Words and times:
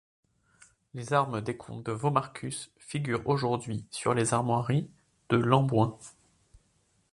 Les 0.95 1.13
armes 1.13 1.41
des 1.41 1.55
comtes 1.57 1.85
de 1.85 1.91
Vaumarcus 1.91 2.71
figurent 2.79 3.27
aujourd'hui 3.27 3.85
sur 3.91 4.15
les 4.15 4.33
armoiries 4.33 4.89
de 5.29 5.37
Lamboing. 5.37 5.95